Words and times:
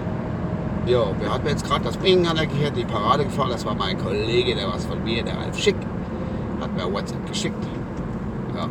ja, 0.85 1.05
wir 1.19 1.31
hatten 1.31 1.47
jetzt 1.47 1.65
gerade 1.65 1.83
das 1.83 1.97
Bing 1.97 2.25
an 2.27 2.35
der 2.35 2.47
Kirche, 2.47 2.71
die 2.71 2.85
Parade 2.85 3.23
gefahren. 3.25 3.49
Das 3.49 3.65
war 3.65 3.75
mein 3.75 3.97
Kollege, 3.97 4.55
der 4.55 4.67
was 4.67 4.85
von 4.85 5.03
mir, 5.03 5.23
der 5.23 5.37
Ralf 5.37 5.57
Schick. 5.57 5.75
Hat 6.61 6.75
mir 6.75 6.91
WhatsApp 6.91 7.25
geschickt. 7.27 7.67
Ja. 8.55 8.67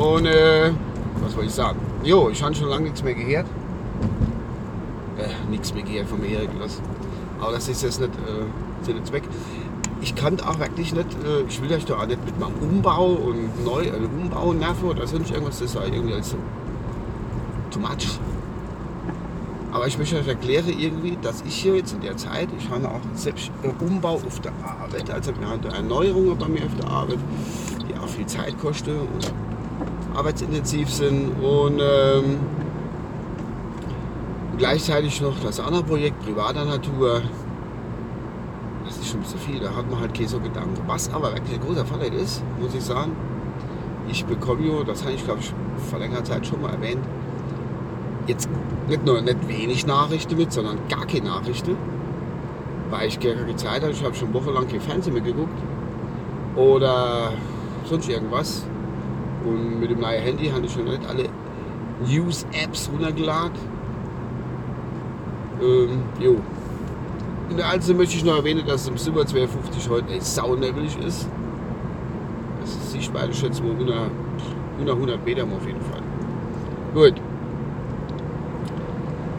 Und 0.00 0.26
äh, 0.26 0.70
was 1.22 1.32
soll 1.32 1.44
ich 1.44 1.54
sagen? 1.54 1.78
Jo, 2.04 2.28
ich 2.30 2.42
habe 2.42 2.54
schon 2.54 2.68
lange 2.68 2.84
nichts 2.84 3.02
mehr 3.02 3.14
gehört. 3.14 3.46
Äh, 5.18 5.50
nichts 5.50 5.74
mehr 5.74 5.82
gehört 5.82 6.08
von 6.08 6.20
mir 6.20 6.46
gelassen. 6.46 6.82
Aber 7.40 7.52
das 7.52 7.68
ist 7.68 7.82
jetzt 7.82 8.00
nicht 8.00 8.12
äh, 8.14 8.84
Sinn 8.84 8.98
und 8.98 9.06
Zweck. 9.06 9.24
Ich 10.00 10.14
kann 10.14 10.38
auch 10.40 10.58
wirklich 10.58 10.94
nicht, 10.94 11.08
äh, 11.24 11.42
ich 11.48 11.60
will 11.60 11.72
euch 11.72 11.84
da 11.84 11.96
auch 11.96 12.06
nicht 12.06 12.24
mit 12.24 12.38
meinem 12.38 12.54
Umbau 12.60 13.06
und 13.14 13.64
neu, 13.64 13.82
äh, 13.82 13.92
Umbau 13.92 14.52
nerven 14.52 14.88
oder 14.88 15.06
sonst 15.06 15.30
irgendwas, 15.30 15.58
das 15.58 15.72
sei 15.72 15.86
irgendwie 15.86 16.14
als 16.14 16.30
so 16.30 16.36
too 17.70 17.80
much. 17.80 18.18
Aber 19.72 19.86
ich 19.86 19.98
möchte 19.98 20.16
euch 20.16 20.26
erklären 20.26 20.68
irgendwie, 20.78 21.18
dass 21.20 21.42
ich 21.42 21.54
hier 21.54 21.76
jetzt 21.76 21.92
in 21.92 22.00
der 22.00 22.16
Zeit, 22.16 22.48
ich 22.58 22.70
habe 22.70 22.88
auch 22.88 23.00
selbst 23.14 23.50
Umbau 23.80 24.14
auf 24.14 24.40
der 24.40 24.52
Arbeit, 24.64 25.10
also 25.10 25.32
wir 25.38 25.46
haben 25.46 25.62
Erneuerungen 25.64 26.38
bei 26.38 26.48
mir 26.48 26.64
auf 26.64 26.74
der 26.80 26.88
Arbeit, 26.88 27.18
die 27.86 27.94
auch 27.98 28.08
viel 28.08 28.26
Zeit 28.26 28.58
kosten 28.58 28.92
und 28.92 29.32
arbeitsintensiv 30.16 30.88
sind 30.90 31.30
und 31.42 31.80
ähm, 31.80 32.38
gleichzeitig 34.56 35.20
noch 35.20 35.38
das 35.40 35.60
andere 35.60 35.82
Projekt 35.84 36.20
privater 36.24 36.64
Natur. 36.64 37.22
Schon 39.08 39.20
ein 39.20 39.22
bisschen 39.22 39.40
viel, 39.40 39.60
da 39.60 39.74
hat 39.74 39.90
man 39.90 40.00
halt 40.00 40.12
keine 40.12 40.28
so 40.28 40.38
Gedanken. 40.38 40.82
Was 40.86 41.10
aber 41.12 41.32
wirklich 41.32 41.58
ein 41.58 41.64
großer 41.64 41.86
Vorteil 41.86 42.12
ist, 42.12 42.42
muss 42.60 42.74
ich 42.74 42.82
sagen, 42.82 43.12
ich 44.06 44.24
bekomme 44.26 44.66
ja, 44.66 44.84
das 44.84 45.02
habe 45.02 45.14
ich 45.14 45.24
glaube 45.24 45.40
ich 45.40 45.52
vor 45.90 45.98
längerer 45.98 46.24
Zeit 46.24 46.46
schon 46.46 46.60
mal 46.60 46.72
erwähnt, 46.72 47.00
jetzt 48.26 48.50
nicht 48.86 49.06
nur 49.06 49.22
nicht 49.22 49.48
wenig 49.48 49.86
Nachrichten 49.86 50.36
mit, 50.36 50.52
sondern 50.52 50.76
gar 50.90 51.06
keine 51.06 51.28
Nachrichten, 51.28 51.76
weil 52.90 53.08
ich 53.08 53.18
keine 53.18 53.56
Zeit 53.56 53.80
habe. 53.80 53.92
Ich 53.92 54.04
habe 54.04 54.14
schon 54.14 54.34
wochenlang 54.34 54.68
kein 54.68 54.80
Fernsehen 54.80 55.14
mehr 55.14 55.22
geguckt 55.22 55.58
oder 56.54 57.32
sonst 57.84 58.08
irgendwas. 58.10 58.64
Und 59.44 59.80
mit 59.80 59.90
dem 59.90 60.00
neuen 60.00 60.22
Handy 60.22 60.50
habe 60.50 60.66
ich 60.66 60.72
schon 60.72 60.84
nicht 60.84 61.08
alle 61.08 61.30
News-Apps 62.06 62.90
runtergeladen. 62.92 63.58
Ähm, 65.62 66.02
jo. 66.20 66.36
In 67.50 67.56
der 67.56 67.68
Alten 67.68 67.96
möchte 67.96 68.14
ich 68.14 68.24
noch 68.24 68.36
erwähnen, 68.36 68.66
dass 68.66 68.82
es 68.82 68.88
im 68.88 68.98
Super 68.98 69.24
250 69.24 69.88
heute 69.88 70.12
echt 70.12 70.26
saunebelig 70.26 70.98
ist. 70.98 71.26
Das 72.60 72.70
ist 72.70 72.92
Sichtweite 72.92 73.32
mal 73.62 73.70
unter, 73.70 74.10
unter 74.78 74.92
100 74.92 75.24
Meter 75.24 75.44
auf 75.44 75.66
jeden 75.66 75.80
Fall. 75.80 76.02
Gut. 76.94 77.14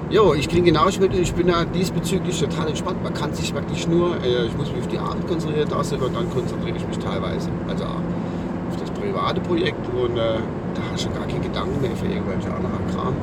Jo, 0.10 0.34
ich 0.34 0.50
kriege 0.50 0.64
genau 0.64 0.86
mit 1.00 1.14
ich 1.14 1.34
bin 1.36 1.48
da 1.48 1.66
diesbezüglich 1.66 2.40
total 2.40 2.70
entspannt. 2.70 3.04
Man 3.04 3.14
kann 3.14 3.32
sich 3.36 3.54
wirklich 3.54 3.88
nur, 3.88 4.16
äh, 4.24 4.48
ich 4.48 4.58
muss 4.58 4.72
mich 4.72 4.80
auf 4.80 4.88
die 4.88 4.98
Abend 4.98 5.28
konzentrieren, 5.28 5.70
das 5.70 5.94
und 5.94 6.16
dann 6.16 6.28
konzentriere 6.32 6.78
ich 6.78 6.88
mich 6.88 6.98
teilweise. 6.98 7.52
Also 7.68 7.84
auf 7.84 8.78
das 8.80 8.90
private 8.90 9.40
Projekt 9.42 9.86
und 9.94 10.18
äh, 10.18 10.38
da 10.74 10.82
hast 10.92 11.06
du 11.06 11.12
gar 11.12 11.28
keine 11.28 11.42
Gedanken 11.42 11.80
mehr 11.80 11.96
für 11.96 12.08
irgendwelche 12.08 12.52
anderen 12.52 12.88
Kram. 12.92 13.14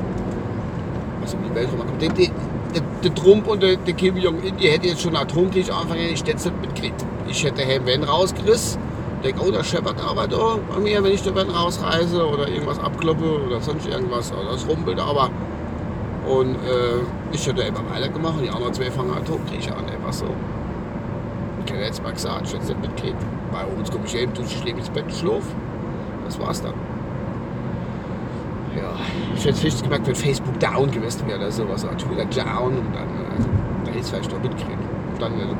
Also 1.26 1.38
die 1.38 1.54
Welt 1.56 1.68
der, 2.00 2.08
der, 2.08 2.82
der 3.02 3.14
Trump 3.16 3.48
und 3.48 3.60
der, 3.60 3.74
der 3.78 3.94
Kim 3.94 4.16
Jong-un, 4.16 4.56
die 4.58 4.68
hätte 4.68 4.86
jetzt 4.86 5.02
schon 5.02 5.16
Atomkrieg 5.16 5.68
anfangen, 5.72 6.02
ich 6.12 6.20
hätte 6.20 6.36
es 6.36 6.44
nicht 6.44 6.60
mitgekriegt. 6.60 7.04
Ich 7.26 7.42
hätte 7.42 7.62
Herrn 7.62 7.84
Wenn 7.84 8.04
rausgerissen, 8.04 8.80
denke, 9.24 9.42
oh, 9.44 9.50
der 9.50 9.64
scheppert 9.64 10.00
aber 10.00 10.28
da 10.28 10.56
bei 10.72 10.78
mir, 10.78 11.02
wenn 11.02 11.10
ich 11.10 11.24
da 11.24 11.34
Wenn 11.34 11.50
rausreise 11.50 12.24
oder 12.24 12.46
irgendwas 12.46 12.78
abkloppe 12.78 13.44
oder 13.44 13.60
sonst 13.60 13.88
irgendwas, 13.88 14.32
oder 14.32 14.52
das 14.52 14.68
rumpelt 14.68 15.00
aber. 15.00 15.30
Und 16.28 16.54
äh, 16.54 17.02
ich 17.32 17.44
hätte 17.44 17.62
immer 17.62 17.82
weitergemacht 17.90 18.36
und 18.36 18.44
die 18.44 18.50
anderen 18.50 18.72
zwei 18.72 18.88
fangen 18.88 19.10
Atomkrieg 19.10 19.68
an, 19.72 19.84
einfach 19.92 20.12
so. 20.12 20.26
Ich 21.64 21.72
hätte 21.72 21.82
jetzt 21.82 22.04
mal 22.04 22.12
gesagt, 22.12 22.42
ich 22.44 22.52
hätte 22.52 22.62
es 22.62 22.68
nicht 22.68 22.82
mitgekriegt. 22.82 23.16
Bei 23.50 23.64
uns 23.64 23.90
komme 23.90 24.04
ich 24.06 24.14
eben 24.14 24.32
ich 24.44 24.62
lebe 24.64 24.78
ins 24.78 24.90
Bett, 24.90 25.12
schlaf. 25.12 25.42
Das 26.24 26.38
war's 26.38 26.62
dann. 26.62 26.74
Ja, 28.76 28.92
ich 29.36 29.44
hätte 29.44 29.58
fest 29.58 29.82
gemerkt, 29.82 30.06
wenn 30.06 30.14
Facebook 30.14 30.58
down 30.58 30.90
gewesen 30.90 31.26
wäre 31.26 31.38
oder 31.38 31.50
sowas, 31.50 31.84
oder 31.84 31.96
Twitter 31.96 32.24
down 32.24 32.78
und 32.78 32.94
dann, 32.94 33.08
äh, 33.08 33.86
hätte 33.86 33.98
ich 33.98 34.02
es 34.02 34.10
vielleicht 34.10 34.32
noch 34.32 34.42
mitkriegen. 34.42 34.78
Und 35.12 35.22
dann 35.22 35.36
wäre 35.38 35.48
gut. 35.48 35.56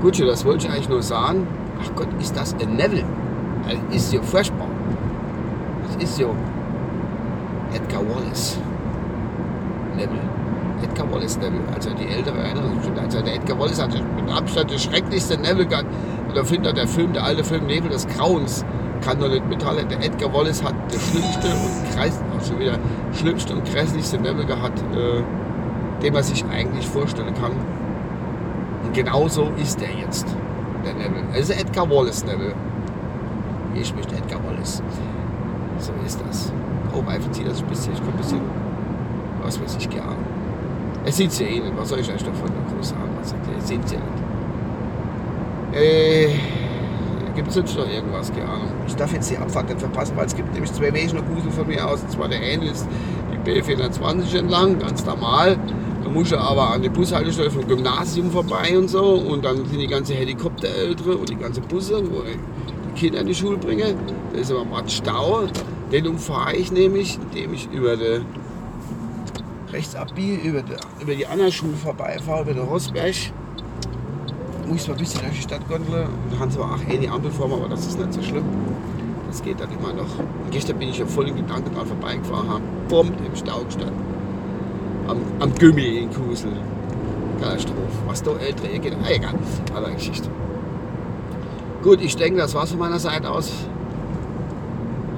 Gut, 0.00 0.20
das 0.20 0.44
wollte 0.44 0.66
ich 0.66 0.72
eigentlich 0.72 0.88
nur 0.88 1.02
sagen. 1.02 1.46
Ach 1.82 1.90
Gott, 1.94 2.08
ist 2.20 2.36
das 2.36 2.54
ein 2.54 2.76
Neville? 2.76 3.04
Das 3.64 3.96
ist 3.96 4.12
ja 4.12 4.22
furchtbar. 4.22 4.68
Das 5.86 6.02
ist 6.02 6.18
ja 6.18 6.28
Edgar 7.74 8.02
Wallace 8.02 8.58
Neville. 9.96 10.20
Edgar 10.82 11.12
Wallace 11.12 11.38
Neville, 11.38 11.62
also 11.74 11.90
die 11.90 12.06
ältere 12.06 12.36
schon. 12.84 12.98
Also 12.98 13.20
der 13.20 13.34
Edgar 13.34 13.58
Wallace 13.58 13.82
hatte 13.82 14.00
mit 14.16 14.30
Abstand 14.32 14.70
der 14.70 14.78
schrecklichste 14.78 15.36
Neville 15.38 15.66
gehabt. 15.66 15.88
Und 16.28 16.36
da 16.36 16.44
findet 16.44 16.76
der 16.76 16.86
Film, 16.86 17.12
der 17.12 17.24
alte 17.24 17.42
Film 17.42 17.66
Nebel 17.66 17.90
des 17.90 18.06
Grauens, 18.06 18.64
kann 19.00 19.18
doch 19.18 19.28
nicht 19.28 19.46
mithalten. 19.48 19.88
Der 19.88 20.02
Edgar 20.04 20.32
Wallace 20.32 20.62
hat 20.62 20.74
der 20.92 20.98
schlimmste 20.98 21.48
und 21.48 21.94
kreis, 21.94 22.20
wieder 22.58 22.78
schlimmste 23.12 23.54
und 23.54 23.64
grässlichste 23.64 24.18
Neville 24.18 24.46
gehabt, 24.46 24.78
äh, 24.94 25.22
den 26.02 26.12
man 26.12 26.22
sich 26.22 26.44
eigentlich 26.46 26.86
vorstellen 26.86 27.34
kann. 27.34 27.52
Und 28.84 28.94
genauso 28.94 29.50
ist 29.60 29.80
er 29.82 29.90
jetzt, 29.90 30.26
der 30.84 30.94
Neville. 30.94 31.24
Also 31.34 31.52
Edgar 31.52 31.88
Wallace 31.90 32.24
Neville. 32.24 32.54
Hier 33.74 33.84
spricht 33.84 34.12
Edgar 34.12 34.40
Wallace. 34.44 34.82
So 35.78 35.92
ist 36.04 36.20
das. 36.26 36.52
Oh, 36.94 37.08
einfach 37.08 37.30
zieht 37.30 37.46
das 37.46 37.60
ein 37.60 37.66
bisschen. 37.68 37.92
Ich 37.92 38.00
komme 38.00 38.12
ein 38.12 38.18
bisschen, 38.18 38.40
was 39.42 39.60
weiß 39.62 39.76
ich, 39.78 39.90
gern. 39.90 40.16
Es 41.04 41.16
sieht 41.16 41.38
ja 41.38 41.46
eh 41.46 41.60
nicht. 41.60 41.76
Was 41.76 41.88
soll 41.88 42.00
ich 42.00 42.10
euch 42.10 42.22
davon 42.22 42.50
groß 42.74 42.88
sagen? 42.90 43.02
Was 43.20 43.30
sagt 43.30 43.46
ihr? 43.46 43.60
Seht 43.60 43.90
ja 43.90 43.98
nicht. 43.98 45.78
Äh, 45.80 46.28
gibt 47.38 47.48
es 47.48 47.54
sonst 47.54 47.76
noch 47.76 47.88
irgendwas? 47.88 48.32
Keine 48.32 48.48
Ahnung. 48.48 48.68
Ich 48.88 48.96
darf 48.96 49.12
jetzt 49.12 49.30
die 49.30 49.36
Abfahrt 49.36 49.68
nicht 49.68 49.78
verpassen, 49.78 50.16
weil 50.16 50.26
es 50.26 50.34
gibt 50.34 50.52
nämlich 50.52 50.72
zwei 50.72 50.92
Wege 50.92 51.14
noch 51.14 51.24
Grusel 51.24 51.52
von 51.52 51.68
mir 51.68 51.86
aus. 51.86 52.02
Und 52.02 52.10
zwar 52.10 52.28
der 52.28 52.40
eine 52.40 52.68
ist 52.68 52.84
die 53.32 53.50
B420 53.50 54.38
entlang, 54.38 54.78
ganz 54.80 55.04
normal. 55.04 55.56
Da 56.02 56.10
muss 56.10 56.32
ich 56.32 56.38
aber 56.38 56.72
an 56.72 56.82
die 56.82 56.88
Bushaltestelle 56.88 57.50
vom 57.50 57.66
Gymnasium 57.68 58.32
vorbei 58.32 58.76
und 58.76 58.88
so. 58.88 59.04
Und 59.04 59.44
dann 59.44 59.56
sind 59.56 59.78
die 59.78 59.86
ganze 59.86 60.14
Helikopterältere 60.14 61.16
und 61.16 61.28
die 61.28 61.36
ganze 61.36 61.60
Busse, 61.60 62.02
wo 62.10 62.22
ich 62.22 62.38
die 62.88 63.00
Kinder 63.00 63.20
in 63.20 63.28
die 63.28 63.34
Schule 63.36 63.56
bringe. 63.56 63.94
Da 64.32 64.38
ist 64.38 64.50
aber 64.50 64.64
mal 64.64 64.88
Stau. 64.88 65.42
Den 65.92 66.08
umfahre 66.08 66.56
ich 66.56 66.72
nämlich, 66.72 67.20
indem 67.22 67.54
ich 67.54 67.68
über 67.70 67.96
die 67.96 68.20
rechts 69.72 69.94
abbiege, 69.94 70.48
über 70.48 70.62
die, 70.62 70.74
über 71.02 71.14
die 71.14 71.26
andere 71.26 71.52
Schule 71.52 71.74
vorbeifahre, 71.74 72.42
über 72.42 72.54
den 72.54 72.64
Rosberg. 72.64 73.14
Muss 74.68 74.86
bisschen 74.86 75.20
durch 75.20 75.32
die 75.34 75.42
Stadt 75.42 75.66
gondeln. 75.68 76.08
Da 76.30 76.38
haben 76.38 76.50
sie 76.50 76.60
auch 76.60 76.78
eh 76.88 76.98
die 76.98 77.08
Ampel 77.08 77.30
vor 77.30 77.48
mir, 77.48 77.54
aber 77.54 77.68
das 77.68 77.86
ist 77.86 77.98
nicht 77.98 78.12
so 78.12 78.22
schlimm. 78.22 78.44
Das 79.26 79.42
geht 79.42 79.60
dann 79.60 79.70
immer 79.70 79.92
noch. 79.92 80.18
Und 80.18 80.50
gestern 80.50 80.78
bin 80.78 80.88
ich 80.88 80.98
ja 80.98 81.06
voll 81.06 81.28
in 81.28 81.36
Gedanken 81.36 81.74
dran 81.74 81.86
vorbeigefahren, 81.86 82.48
habe 82.48 82.62
im 82.90 83.36
Stau 83.36 83.62
gestanden. 83.64 83.94
Am, 85.06 85.18
am 85.40 85.54
Gummi 85.54 85.98
in 85.98 86.10
Kusel. 86.10 86.52
Katastrophe. 87.40 87.78
Was 88.06 88.22
da 88.22 88.32
ältere 88.32 88.78
geht, 88.78 88.94
ah, 88.94 89.10
egal. 89.10 89.34
Aber 89.74 89.90
Geschichte. 89.90 90.28
Gut, 91.82 92.00
ich 92.00 92.16
denke, 92.16 92.38
das 92.38 92.54
war's 92.54 92.70
von 92.70 92.78
meiner 92.78 92.98
Seite 92.98 93.30
aus 93.30 93.52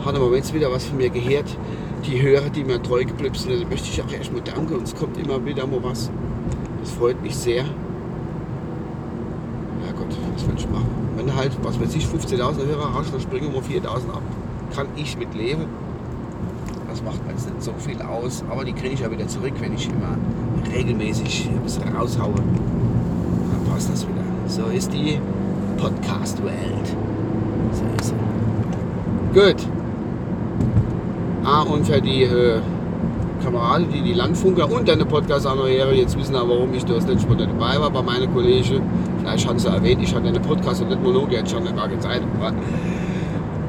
hat 0.05 0.15
aber 0.15 0.35
jetzt 0.35 0.55
wieder 0.55 0.71
was 0.71 0.87
von 0.87 0.97
mir 0.97 1.11
gehört. 1.11 1.57
Die 2.07 2.21
Hörer, 2.21 2.49
die 2.49 2.65
mir 2.65 2.83
treu 2.83 3.05
geblieben 3.05 3.35
sind, 3.35 3.69
möchte 3.69 3.89
ich 3.89 4.03
auch 4.03 4.11
erstmal 4.11 4.41
danken. 4.43 4.75
Und 4.75 4.85
es 4.85 4.95
kommt 4.95 5.17
immer 5.19 5.45
wieder 5.45 5.67
mal 5.67 5.83
was. 5.83 6.11
Das 6.81 6.93
freut 6.93 7.23
mich 7.23 7.37
sehr. 7.37 7.65
Ja 9.87 9.93
Gott, 9.93 10.17
was 10.35 10.47
will 10.47 10.55
ich 10.57 10.69
machen? 10.69 10.89
Wenn 11.17 11.35
halt, 11.35 11.53
was 11.63 11.81
weiß 11.81 11.95
ich, 11.95 12.05
15.000 12.07 12.67
Hörer 12.67 12.95
hast, 12.95 13.13
dann 13.13 13.21
springen 13.21 13.53
wir 13.53 13.63
4.000 13.63 13.87
ab. 13.87 14.23
Kann 14.75 14.87
ich 14.97 15.17
mit 15.17 15.35
leben. 15.35 15.65
Das 16.89 17.03
macht 17.03 17.25
mir 17.25 17.33
jetzt 17.33 17.49
nicht 17.49 17.63
so 17.63 17.73
viel 17.79 18.01
aus. 18.03 18.45
Aber 18.51 18.65
die 18.65 18.73
kriege 18.73 18.95
ich 18.95 19.01
ja 19.01 19.11
wieder 19.11 19.27
zurück, 19.27 19.53
wenn 19.61 19.75
ich 19.75 19.89
immer 19.89 20.17
regelmäßig 20.75 21.49
ein 21.51 21.61
bisschen 21.63 21.97
raushaue. 21.97 22.35
Dann 22.35 23.73
passt 23.73 23.91
das 23.91 24.07
wieder. 24.07 24.23
So 24.47 24.65
ist 24.67 24.93
die 24.93 25.21
Podcast-Welt. 25.77 26.97
So 27.73 27.85
ist 27.99 28.09
sie. 28.09 28.15
Gut. 29.41 29.67
Ah, 31.45 31.63
und 31.63 31.87
für 31.87 32.01
die 32.01 32.25
äh, 32.25 32.61
Kameraden, 33.43 33.91
die 33.93 34.03
die 34.03 34.13
Landfunker 34.13 34.71
und 34.71 34.89
deine 34.89 35.05
Podcast-Anhörer 35.05 35.93
jetzt 35.93 36.19
wissen, 36.19 36.37
auch, 36.37 36.49
warum 36.49 36.75
ich 36.75 36.85
das 36.85 37.07
letzte 37.07 37.29
Mal 37.29 37.39
dabei 37.39 37.81
war 37.81 37.91
bei 37.91 38.03
meinen 38.03 38.33
Kollegen. 38.33 38.83
Vielleicht 39.21 39.49
haben 39.49 39.59
sie 39.59 39.69
erwähnt, 39.69 40.03
ich 40.03 40.15
hatte 40.15 40.29
eine 40.29 40.41
Podcast 40.41 40.83
und 40.83 40.89
nicht 40.89 41.03
Monologe, 41.03 41.37
jetzt 41.37 41.51
schon 41.51 41.65
gar 41.65 41.89
keine 41.89 42.01
Zeit. 42.01 42.23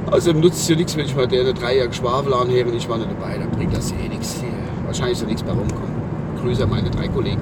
Außerdem 0.09 0.41
nutzt 0.41 0.61
es 0.61 0.67
ja 0.69 0.75
nichts, 0.75 0.97
wenn 0.97 1.05
ich 1.05 1.15
mal 1.15 1.27
der 1.27 1.53
drei 1.53 1.77
Jahre 1.77 1.89
Geschwafel 1.89 2.33
anhebe 2.33 2.69
und 2.69 2.75
ich 2.75 2.87
war 2.89 2.97
nicht 2.97 3.09
dabei. 3.11 3.37
Dann 3.37 3.49
bringt 3.51 3.75
das 3.75 3.91
eh 3.91 4.07
nichts. 4.07 4.43
Wahrscheinlich 4.85 5.17
so 5.17 5.25
nichts 5.25 5.43
mehr 5.43 5.53
rumkommen. 5.53 5.91
Grüße 6.41 6.63
an 6.63 6.69
meine 6.69 6.89
drei 6.89 7.07
Kollegen. 7.07 7.41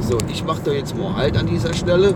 So, 0.00 0.16
ich 0.28 0.44
mache 0.44 0.60
da 0.64 0.72
jetzt 0.72 0.96
mal 0.96 1.14
Halt 1.14 1.36
an 1.36 1.46
dieser 1.46 1.74
Stelle 1.74 2.14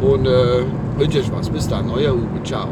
und 0.00 0.26
äh, 0.26 0.62
wünsche 0.96 1.18
euch 1.18 1.30
was. 1.32 1.50
Bis 1.50 1.68
dann, 1.68 1.90
euer 1.90 2.14
Uwe. 2.14 2.42
Ciao. 2.42 2.68